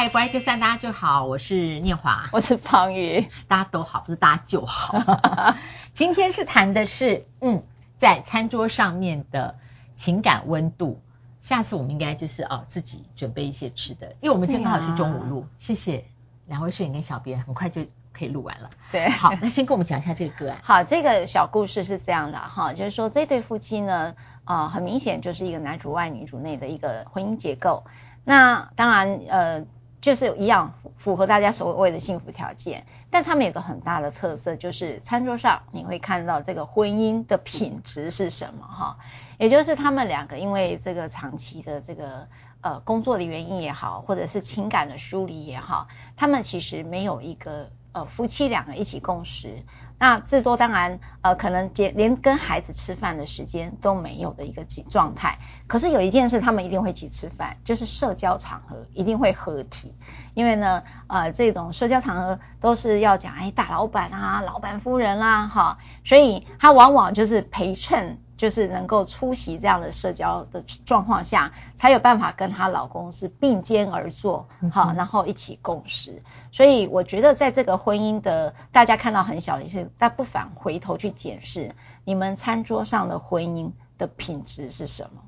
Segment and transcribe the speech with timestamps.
[0.00, 1.26] 嗨，不爱就散，大家就好。
[1.26, 4.98] 我是念华，我是方宇，大家都好，不是大家就好。
[5.92, 7.62] 今天是谈的是，嗯，
[7.98, 9.58] 在餐桌上面的
[9.98, 11.02] 情感温度。
[11.42, 15.46] 下次我们应该就是哦，自己准备一些吃的，因为我们今天刚好是中午录。
[15.58, 16.06] 谢谢
[16.46, 18.70] 两位摄影跟小编，很快就可以录完了。
[18.90, 20.58] 对，好，那先跟我们讲一下这个个案。
[20.64, 24.14] 好，这个小故事是这样的哈，就是说这对夫妻呢，
[24.44, 27.84] 啊、呃，很明显就是一个男主外女主内的一个婚姻结构。
[28.24, 29.66] 那当然，呃。
[30.00, 38.98] 就是一样符合大家所谓的幸福条件，但他们有个很大的特色，就是餐桌上你会看到这个婚姻的品质是什么哈，
[39.38, 42.28] 也就是他们两个因为这个长期的这个
[42.62, 49.62] 呃工作的原因也好，或者是情感的疏离也好，他们其实没有一个呃夫妻两个一起共食。
[49.98, 55.38] 那至多当然，呃，可能连连跟孩子吃饭的时间都没有的一个状态。
[55.66, 59.94] 可是有一件事，他们一定会一起吃饭，就是社交场合一定会合体。
[60.32, 68.18] 因为呢，呃，这种社交场合都是要讲，哎，大老板啊，老板夫人啦，哈，所以他往往就是陪衬。
[68.40, 76.22] 就是能够出席这样的社交的状况下，才有办法跟她老公是并肩而坐，好，然后一起共食。
[76.50, 81.74] 所以我觉得在这个婚姻的大家看到很小的一些，但不妨回头去检视
[82.04, 85.20] 你们餐桌上的婚姻的品质是什么。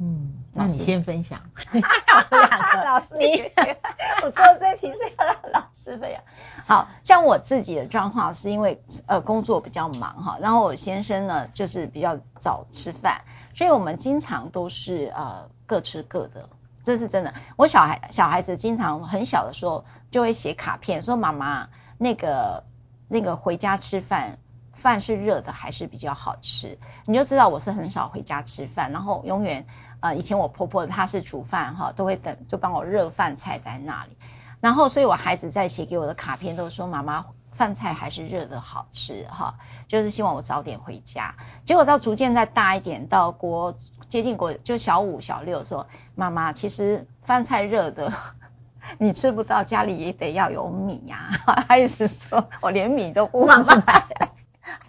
[0.00, 1.40] 嗯，那你先分享。
[2.84, 3.50] 老师，你
[4.22, 6.20] 我说这题是要让老师分享。
[6.66, 13.22] 好，像我自己的状况是因为呃工作比较忙哈，然后我先生呢就是比较早吃饭，
[13.54, 16.48] 所以我们经常都是呃各吃各的，
[16.82, 17.34] 这是真的。
[17.56, 22.64] 我小孩小孩子经常很小的时候就会写卡片说，妈妈那个
[23.08, 24.38] 那个回家吃饭。
[24.74, 29.66] 饭是热的还是比较好吃，你就知道我是很少回家吃饭，然后永远
[29.98, 34.16] 呃以前我婆婆她是煮饭哈，都会等就帮我热饭菜在那里，
[34.60, 39.54] 然后所以我孩子在写给我的卡片都说，妈妈饭菜还是热的好吃哈，
[39.88, 41.34] 就是希望我早点回家。
[41.64, 48.12] 结果到逐渐再大一点，到国接近国就小五小六的时候，妈妈其实饭菜热的
[48.98, 53.62] 你吃不到，家里也得要有米呀、啊， 他一直说我连米都不买。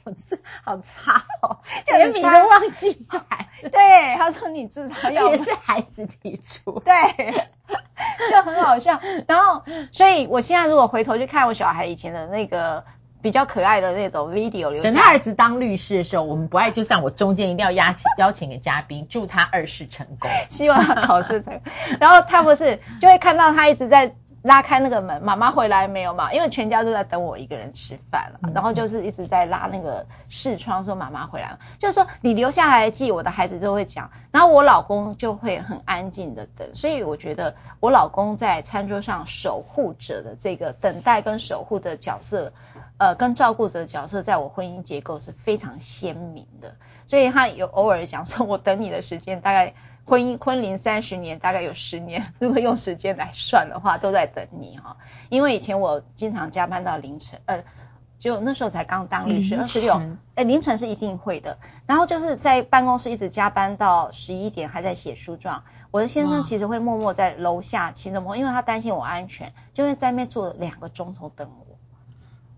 [0.06, 3.50] 我 是好差哦，就连米都忘记买。
[3.62, 5.29] 对，他说你至少要。
[5.29, 6.79] 也是孩子提出。
[6.79, 7.50] 对，
[8.32, 9.00] 就很好笑。
[9.28, 12.84] 然后，所以我现在如果回头去看我小孩以前的那个
[13.22, 14.84] 比较可爱的那种 video 留下。
[14.84, 21.62] 等他儿子当律师的时候，我们不爱就算，我中间一定要邀请邀请个嘉宾，祝他二试成功， 希望他考试成功。
[22.00, 24.14] 然后他不是就会看到他一直在。
[24.42, 26.32] 拉开那个门，妈妈回来没有嘛？
[26.32, 42.54] 因为全家都在等我一个人吃饭了，然后就是一直在拉那个视窗说妈妈回来了，就是说你留下来记，我的孩子都会讲，然后我老公就会很安静的等，所以我觉得我老公在餐桌上守护者的这个等待跟守护的角色，
[42.98, 46.76] 呃，跟照顾者的角色，在我婚姻结构是非常鲜明的，
[47.08, 49.74] 所以他有偶尔讲说，我等你的时间大概。
[50.09, 54.97] 婚姻婚龄三十年，大概有十年，如果用时间来算的话，都在等你哈。
[55.30, 57.64] 因为以前我经常加班到凌晨，呃，
[58.18, 60.02] 就那时候才刚当律师，二十六，
[60.34, 61.59] 哎，凌晨是一定会的。
[61.86, 65.64] 然后就是在办公室一直加班到十一点，还在写诉状。
[65.92, 71.52] 我的先生其实会默默在楼下骑着摩托，因为他担心我安全，就会在那边坐两个钟头等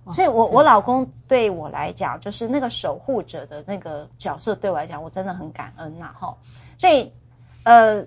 [0.06, 0.14] 我。
[0.14, 6.38] 所以我我老公对我来讲，就是那个守护者的那个角色，对我来讲，我真的很感恩呐哈。
[6.78, 7.12] 所以。
[7.64, 8.06] 呃，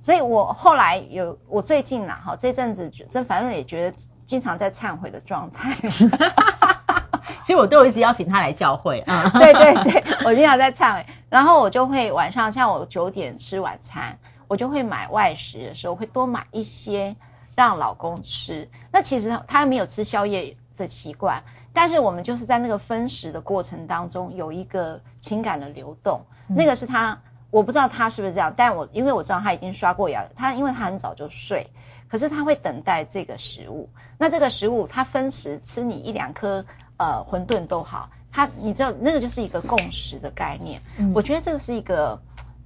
[0.00, 5.74] 所以我后来有，我最近呢，哈，这阵子这反正也觉得经常在忏悔的状态。
[7.42, 9.30] 其实我都有一直邀请他来教会 啊。
[9.34, 17.16] 对对对，我经常在忏悔，然后我就会晚上像我九点吃晚餐，我就会买外食的时候会多买一些
[17.54, 18.70] 让老公吃。
[18.90, 21.42] 那其实他没有吃宵夜的习惯，
[21.74, 27.20] 但是我们就是在那个分食的过程当中有一个情感的流动，嗯、那个是他。
[27.54, 31.70] 我不知道他是不是这样，但我因为我知道他已经刷过牙，他因为他很早就睡，
[32.08, 33.90] 可是他会等待这个食物。
[34.18, 36.64] 那这个食物他分食吃你一两颗
[36.96, 40.82] 呃馄饨都好，他你知道那个就是一个共识的概念。
[40.96, 42.20] 嗯，我觉得这个是一个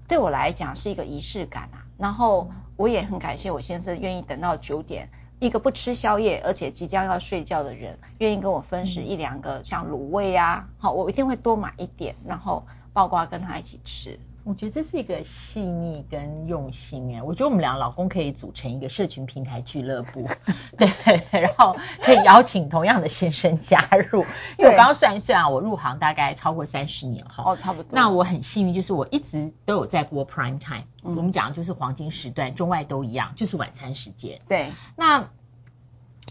[0.09, 1.85] 对我来讲是一个仪式感啊。
[1.99, 12.65] 然后我也很感谢我先生愿意等到九点，一个不吃宵夜而且即将要睡觉的人愿意跟我分食一两个像卤味啊，好，我一定会多买一点，然后
[12.95, 14.19] 包括跟他一起吃。
[14.45, 20.27] 我觉得这是一个细腻跟用心哎，我觉得我们两个老公可以组成一个社群平台俱乐部，
[20.79, 20.89] 对
[21.31, 23.79] 然后可以邀请同样的先生加
[24.11, 24.23] 入，
[24.57, 27.91] 因为我刚刚算一算啊，我入行大概超过三十年哈，哦，差不多。
[27.93, 34.41] 那我很幸运，就是我一直都有在播 prime time，嗯，我们讲的就是黄金时段，中外都一样，就是晚餐时间。
[34.49, 35.29] 对，那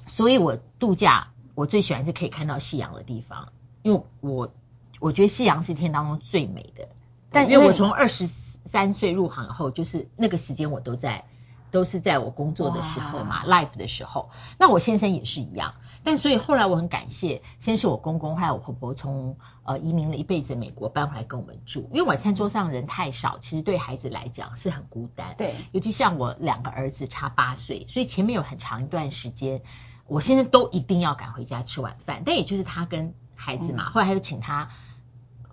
[0.08, 3.50] 所以我度假，我最喜欢是可以看到夕阳的地方，
[3.84, 4.52] 因为我
[5.00, 6.88] 我觉得夕阳是一天当中最美的。
[7.32, 11.26] 但因为我从二十三岁入行以后，就是那个时间我都在，
[11.72, 14.30] 都是在我工作的时候嘛，life 的时候。
[14.58, 25.36] 那我先生也是一样，但所以后来我很感谢，先是我公公还有我婆婆从呃移民了一辈子美国搬回来跟我们住，因为晚餐桌上人太少，其实对孩子来讲是很孤单。
[25.38, 29.62] 对，尤其像我两个儿子差八岁，所以前面有很长一段时间，
[30.08, 32.24] 我现在都一定要赶回家吃晚饭。
[32.26, 34.70] 但也就是他跟孩子嘛，嗯、后来他就请他。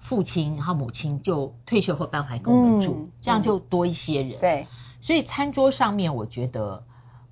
[0.05, 4.39] 父亲，然后母亲就退休后搬回来跟我们住，嗯、这样就多一些人。
[4.39, 4.67] 对，
[5.01, 6.85] 所以餐桌上面，我觉得，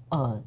[0.08, 0.40] 呃，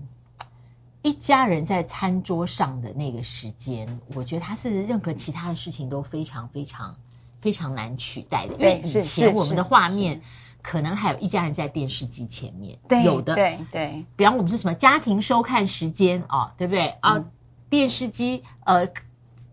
[1.04, 6.96] 一家人在餐桌上的那个时间，我觉得它是任何其他的事情都非常非常
[7.42, 8.56] 非常难取代的。
[8.56, 10.24] 因为以前我们的画面，
[10.64, 14.06] 可能还有一家人在电视机前面，对有的，对对。
[14.16, 17.18] 比方我们说什么家庭收看时间啊，对不对啊？
[17.18, 17.32] 嗯、
[17.70, 18.90] 电视机，呃。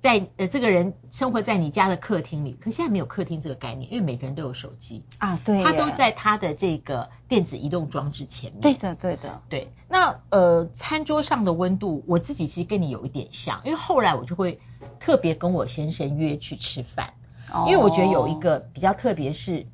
[0.02, 8.60] 在呃，这个人生活在你家的客厅里，可现在没有客厅这个概念，因为每个人都有手机啊，对，他都在他的这个电子移动装置前面。
[8.60, 9.70] 对的，对的，对。
[9.88, 14.60] 那呃，餐桌上的温度，我自己其实跟你有一点像，因为后来我就会
[14.98, 17.14] 特别跟我先生约去吃饭，
[17.52, 19.66] 哦，因为我觉得有一个比较特别，是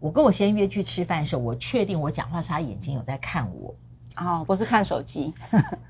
[0.00, 3.74] 我跟我先生约去吃饭的时候，我确定我讲话是他眼睛有在看我，
[4.16, 5.34] 哦，不是看手机。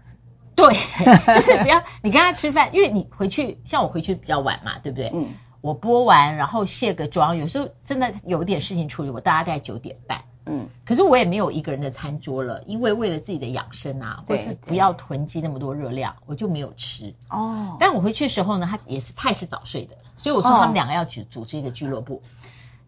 [0.59, 0.75] 对，
[1.37, 5.11] 就是不要你跟他吃饭，因为你回去像我回去比较晚嘛，对不对？
[5.15, 5.29] 嗯。
[5.61, 10.23] 我播完然后卸个妆，有时候真的有点事情处理，我大概九点半。
[10.47, 10.69] 嗯。
[10.85, 17.15] 可是我也没有一个人的餐桌了，因为为了自己的养生啊，或是不要囤积那么多热量，我就没有吃。
[17.31, 17.77] 哦。
[17.79, 22.23] 但我回去的时候呢，他也是太是早睡的，所以我说他们两个要组组织一个俱乐部。
[22.25, 22.29] 哦。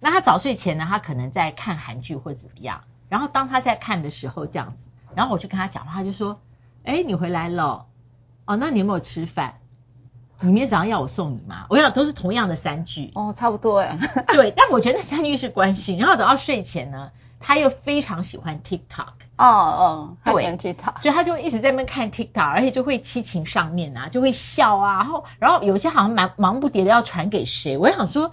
[0.00, 4.78] 那他早睡前呢，他可能在看韩剧或者怎么样，然后当他在看的时候这样子，
[5.14, 6.40] 然后我去跟他讲话，他就说。
[6.84, 7.86] 哎，你回来了，
[8.46, 9.54] 哦，那你有没有吃饭？
[10.40, 11.66] 你明天早上要我送你吗？
[11.68, 13.98] 我想都是同样的三句哦，差不多哎。
[14.28, 15.98] 对，但我觉得那三句是关心。
[15.98, 19.12] 然后等到睡前呢，他又非常喜欢 TikTok。
[19.36, 28.32] 哦哦，他喜欢 TikTok，所以他就会一直在那边看 TikTok，而且就会七情上面啊，就会笑啊，然后然后有些好像忙忙不迭的要传给谁，我想说，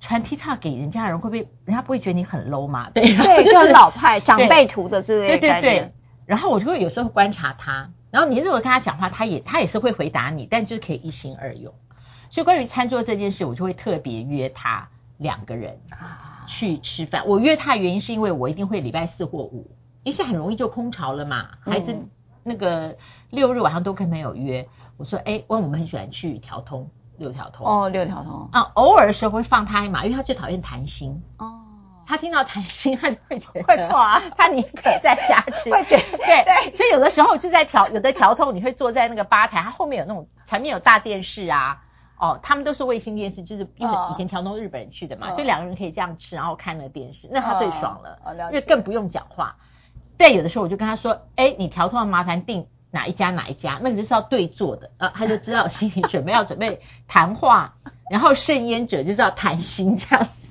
[0.00, 2.88] 传 TikTok 给人家人会不会，人家不会觉得你很 low 嘛？
[2.90, 5.92] 对，对， 就是老派长辈图的之类的对对对。
[6.26, 11.72] 然后我就会有时候观察他，然后你如果跟他讲话，他也他也是会回答你，但就是可以一心二用。
[12.28, 15.78] 所以关于餐桌这件事，我就会特别约他两个人
[16.46, 17.26] 去吃饭。
[17.28, 19.70] 我约他的原因是因为我一定会礼拜四或五，
[20.02, 21.50] 因为很容易就空巢了嘛。
[21.60, 21.96] 孩子
[22.42, 22.96] 那个
[23.30, 31.62] 六日晚上都跟朋友约，我说哎，问我们很喜欢去调通六条通哦，六条通啊，偶尔的时候会放他一马，因为他最讨厌谈心哦。
[32.06, 35.70] 他听到谈心，他就会觉得会错啊， 他宁可在家吃。
[35.70, 41.82] 会觉得对对，所以有的时候就在调有的调通，你会坐在那个吧台，他后面有那种前面有大电视啊，
[42.18, 48.18] 哦，他们都是卫星电视，就是因为以前调通日本人去的嘛，所以两个人可以这样吃，然后看那个电视，那他最爽了，
[48.50, 49.56] 因为更不用讲话。
[50.16, 57.74] 但有的时候我就跟他说，哎，你调通要麻烦订哪一家哪一家，那个就是要对坐的，呃，他就知道心里准备要准备谈话，
[58.10, 60.45] 然后盛烟者就是要谈心这样子。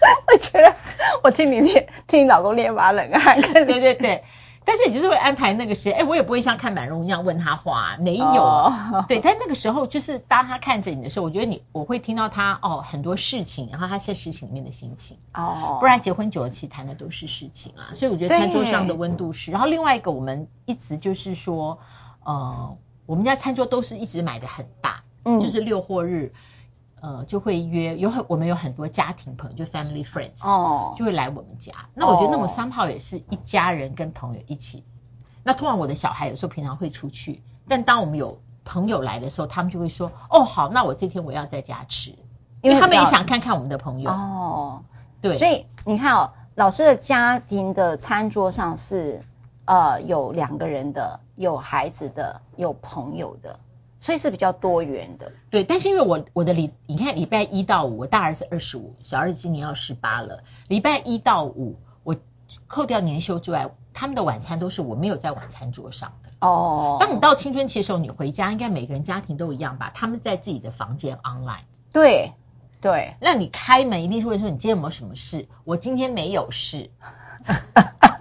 [0.32, 0.74] 我觉得
[1.22, 3.40] 我听你练，听你老公练把冷 汗。
[3.40, 4.24] 对对对，
[4.64, 8.24] 但是你就是会安排那个时间，哎，我也不会像看满容一样问他话，没有。
[8.24, 15.16] 哦、对，但那个时候就是当他看着你的时候，我觉得你我会听到他哦很多事情，然后他现在事情里面的心情。
[15.34, 15.78] 哦。
[15.80, 17.94] 不然结婚久了，其实谈的都是事情啊。
[17.94, 19.50] 所以我觉得餐桌上的温度是。
[19.50, 21.78] 然后另外一个，我们一直就是说，
[22.24, 22.76] 呃，
[23.06, 26.32] 我们家餐桌都是一直买的很大，嗯，就是六或日。
[27.00, 31.72] 呃，就会约有很我们有很多家庭朋友，就 family friends 哦，就会来我们家。
[31.94, 34.84] 那我觉得那么三炮也是一家人跟朋友一起。
[35.44, 42.14] 那通常我的小孩有时候平常会出去，但当我们有朋友来的时候，他们就会说：“哦，好，那我这天我要在家吃。”
[42.60, 44.82] 因为他们也想看看我们的朋友哦。
[45.20, 49.22] 对，所以你看哦，老师的家庭的餐桌上是
[49.64, 53.60] 呃有两个人的，有孩子的，有朋友的。
[54.08, 55.64] 所以是比较多元的，对。
[55.64, 60.44] 但是因为我我的礼，你看礼拜一到五，我大儿子二十五，小儿子今年要十八了。
[60.66, 62.16] 礼拜一到五，我
[62.68, 66.30] 扣掉年休之外，他们的晚餐都是我没有在晚餐桌上的。
[66.40, 66.96] 哦。
[66.98, 69.92] 当你到青春期的时候，你回家，应该每个人家庭都一样吧？
[69.94, 71.64] 他们在自己的房间 online。
[71.92, 72.32] 对。
[72.80, 75.48] 对，那你开门一定是会说你今天有没有什么事？
[75.64, 76.88] 我今天没有事，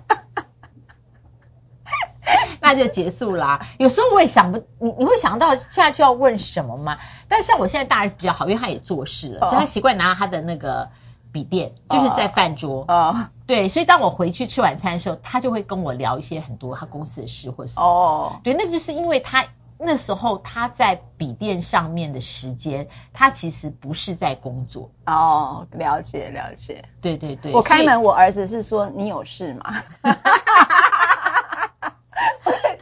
[2.73, 3.65] 那就结束啦。
[3.77, 6.97] 有时候我也想不，你你会想到现在就要问什么吗？
[7.27, 10.89] 但像我现在大儿子比较好，因为他也做事了，哦、所以他习惯拿他的那个
[11.31, 12.85] 笔电，就是在饭桌。
[12.87, 17.85] 啊、哦，对，所以当我回去吃晚餐的时候，他就会跟我聊一些很多他公司的事或者什么。
[17.85, 19.45] 哦，对，那个就是因为他。
[19.79, 25.67] 那时候他在笔电上面的时间，他其实不是在工作哦。
[25.69, 27.53] 了解了解，对对对。
[27.53, 29.75] 我开门，我儿子是说你有事吗？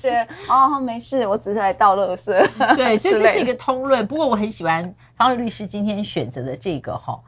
[0.03, 2.75] 我也觉得哦没事，我只是来倒垃圾。
[2.75, 4.05] 对， 所以这是一个通论。
[4.07, 7.21] 不过我很喜欢方瑞律师今天选择的这个哈，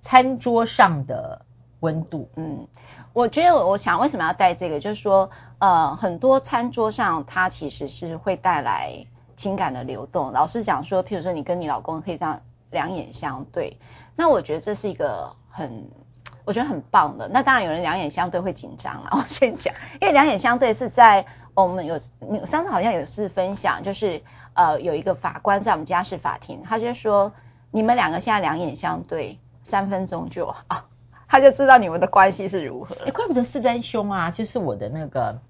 [0.00, 1.42] 餐桌上的
[1.80, 2.28] 温度。
[2.36, 2.66] 嗯，
[3.12, 5.30] 我觉得我想为什么要带这个，就是说。
[5.60, 9.04] 呃，很多餐桌上，它其实是会带来
[9.36, 10.32] 情感的流动。
[10.32, 13.76] 老实讲说，譬如说你跟你老公可以这样两眼相对，
[14.16, 15.90] 那我觉得这是一个很，
[16.46, 17.28] 我觉得很棒的。
[17.28, 21.26] 那当然有人两眼相对会紧张了，我先讲，因为两眼相对是在
[21.62, 24.22] 我们有，你上次好像有次分享，就是
[24.54, 27.32] 呃有一个法官在我们家事法庭，他就说
[27.70, 30.88] 你们两个现在两眼相对三分钟就好，
[31.28, 32.96] 他就知道你们的关系是如何。
[33.06, 35.40] 哎，怪不得四端凶啊，就是我的那个。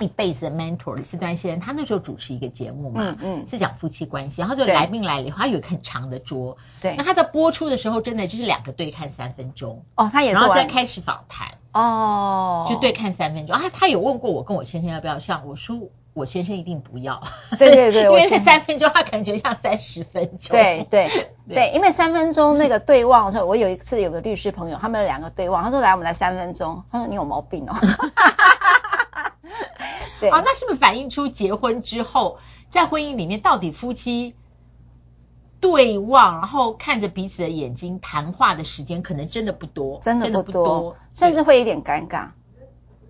[0.00, 15.76] 一辈子的 mentor 李四端先生，他那时候主持一个节目嘛，嗯嗯，是讲夫妻关系，然后就来宾来了以后，他有一个很长的桌，对，那他在播出的时候，真的就是两个对看三分钟，哦，他也是，然后再开始访谈，哦，就对看三分钟，啊，他有问过我跟我先生要不要上，我说
[16.14, 17.22] 我先生一定不要，
[17.58, 21.08] 对对对， 因为是三分钟，他可能觉像三十分钟，对 对
[21.46, 27.76] 对，对，因为三分钟那个对望的时候，我有一次有个律师朋友，他们有两个对望，他说来我们来三分钟，他说你有毛病哦。
[30.20, 32.38] 对好，那是不是反映出结婚之后，
[32.70, 34.34] 在婚姻里面到底夫妻
[35.60, 42.28] 对望，然后看着彼此的眼睛谈话的时间，可能真的不多，真的不多，甚至会有点尴尬，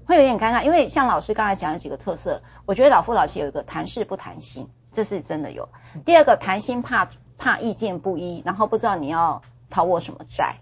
[0.07, 0.62] 会有点尴尬。
[0.62, 5.69] 因为像老师刚才讲的几个特色，我觉得老夫老妻有一个谈事不谈心，这是真的有。
[6.05, 10.57] 第二个谈心怕怕意见不一，然后不知道你要讨我什么债，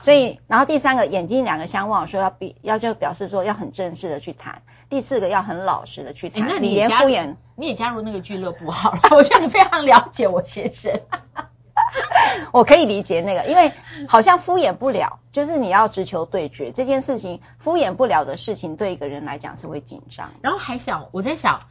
[0.00, 4.62] 所以然后第三个眼睛两个相望，说要比要就表示说要很正式的去谈。
[4.88, 9.00] 第四个要很老实的去谈，那你也敷衍，你也加入那个俱乐部好了。
[9.16, 11.00] 我觉得你非常了解我先生，
[12.52, 13.72] 我可以理解那个，因为
[14.08, 20.32] 好像敷衍不了，就是你要直球对决这件事情，敷衍不了的事情，对一个人来讲是会紧张。
[20.40, 21.62] 然后还想，我在想，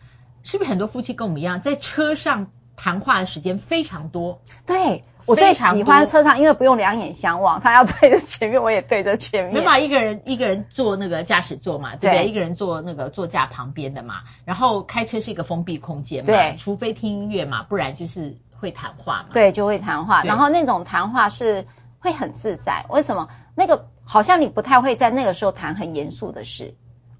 [0.43, 4.41] 是不是很多夫妻跟我们一样，在车上谈话的时间非常多？
[4.65, 5.03] 对。
[5.27, 9.55] 我最喜欢车上，因为不用两眼相望，他要对着前面，我也对着前面。
[9.55, 12.25] 没法，一个人一个人坐那个驾驶座嘛，对不对？
[12.25, 14.22] 对，一个人坐那个座驾旁边的嘛。
[14.46, 19.29] 然后开车是一个封闭空间嘛，对，除非听音乐嘛，不然就是会谈话嘛。
[19.34, 20.22] 对，就会谈话。
[20.22, 21.65] 然后那种谈话是
[21.98, 22.86] 会很自在。
[22.89, 23.29] 为什么？
[23.55, 26.75] 那个好像你不太会在那个时候谈很严肃的事，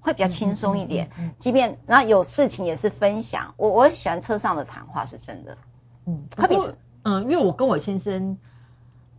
[0.06, 1.10] 会比较轻松一点。
[1.18, 3.54] 嗯，即便然后有事情也是分享。
[3.56, 5.58] 我我喜欢车上的谈话是真的。
[6.06, 6.56] 嗯，他比。
[7.02, 8.36] 嗯，因为我跟我先生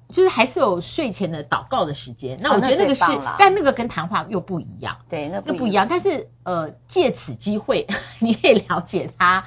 [0.09, 3.03] 就是还是有睡前的祷告的时间，那我觉得那个是，
[3.39, 5.87] 但那个跟谈话又不一样，对，那不一样。
[5.89, 7.87] 但是呃，借此机会，
[8.19, 9.45] 你可以了解他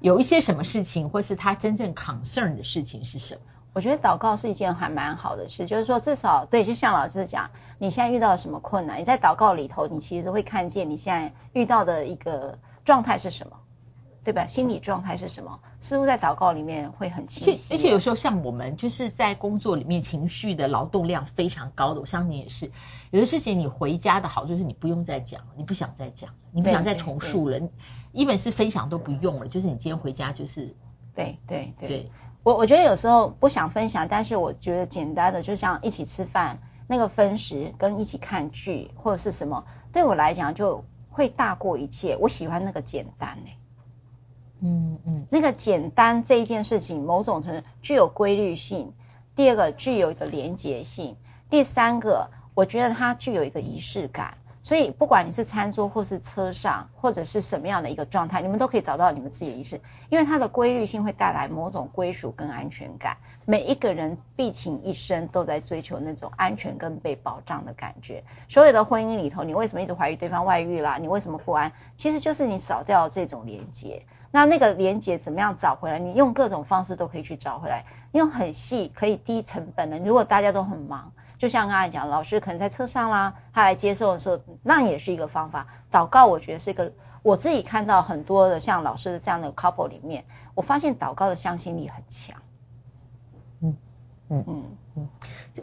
[0.00, 3.40] 有一些什么事情，或是他真正 concern 的事情是什么。
[3.72, 13.56] 我觉得祷告是一件还蛮好的事，就是说至少对，就像老师讲，你现在遇到了什么困难，你在祷告里头，你其实会看见你现在遇到的一个状态是什么。
[14.24, 14.46] 对吧？
[14.46, 15.58] 心理状态是什么？
[15.80, 17.74] 似乎在祷告里面会很清晰。
[17.74, 22.70] 而且有时候像我们就是在工作里面情绪的劳动量非常高的，我相信你也是。
[23.10, 27.58] 有的事情你回家的好就是你不用再讲了，你不想再讲，你不想再重述了，
[28.12, 30.76] 一本是分享都不用了，就是你今天回家就是。
[31.16, 32.12] 对对对。
[32.44, 42.16] 对我我觉得有时候不想分享，但是我觉得简单的就像一起吃饭，那个分食跟一起看剧或者是什么，对我来讲就会大过一切。
[42.18, 43.56] 我喜欢那个简单欸
[44.64, 48.92] 嗯嗯，那个简单这一件事情，某种程度具有规律性。
[49.34, 51.16] 第二个具有一个连结性。
[51.48, 54.38] 第三个，我觉得它具有一个仪式感。
[54.72, 63.18] 所以不管你是餐桌或是车上，或者是什么样的一个状态，你们都可以找到你们自己的仪式，因为它的规律性会带来某种归属跟安全感。
[63.44, 68.24] 每一个人毕竟一生都在追求那种安全跟被保障的感觉。
[68.48, 70.96] 所有的婚姻里头，你为什么一直怀疑对方外遇啦？
[70.98, 71.72] 你为什么不安？
[71.98, 74.06] 其实就是你少掉这种连接。
[74.30, 75.98] 那那个连接怎么样找回来？
[75.98, 79.98] 你用各种方式都可以去找回来，用很细可以低成本的。
[79.98, 81.12] 如果大家都很忙，
[81.42, 85.66] 就像刚才讲，老师可能在车上啦，他来接受的时候，那也是一个方法。
[85.90, 86.92] 祷告，我觉得是一个，
[87.24, 92.36] 我自己看到很多的像老师的这样的 couple 里面，我发现祷告的向心力很强。
[93.60, 93.76] 嗯
[94.28, 95.08] 嗯嗯嗯。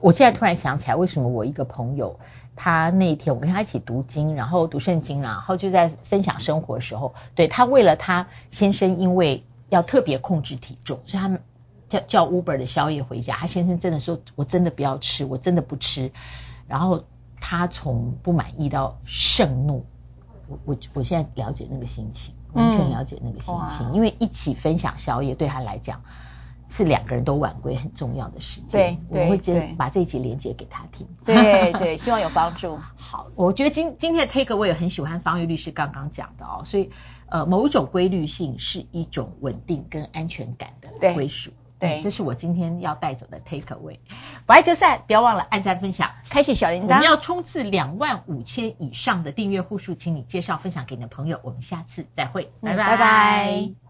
[0.02, 2.20] 我现在突然想起来，为什么我一个朋友，
[2.58, 11.40] 他那一天我跟他一起读经，然后读圣经啊，然后就在分享生活的时候，对，他为了他先生，因为要特别控制体重，所以他
[11.89, 13.36] 叫叫 Uber 的宵夜回家。
[13.36, 16.12] 他先生真的说：“我真的不要吃，我真的不吃。”
[16.67, 17.03] 然后
[17.41, 19.86] 他从不满意到盛怒，
[20.48, 26.01] 我我我现在了解那个心情，完全了解那个心情，嗯、因为一起分享宵夜对他来讲。
[26.72, 32.77] 是两个人都晚归很重要的事情，对，对我会接把这一集连接给他听，对对， 希望有帮助。
[32.96, 36.91] 好，我觉得今今天的 take 我也很喜欢方玉律师刚刚讲的哦，所以
[37.25, 41.50] 呃，某种规律性是一种稳定跟安全感的归属，
[41.80, 44.00] 对，这是我今天要带走的 take away。
[44.46, 46.88] 不爱就散，不要忘了按赞分享，开启小铃铛。
[46.88, 51.40] 我们要冲刺两万五千以上的订阅户数，请你介绍分享给你的朋友。
[51.44, 52.86] 我们下次再会，嗯、拜拜。
[52.86, 53.88] 拜拜。